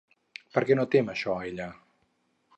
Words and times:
Per 0.55 0.63
què 0.69 0.77
no 0.79 0.87
tem 0.95 1.13
això 1.15 1.37
ella? 1.51 1.69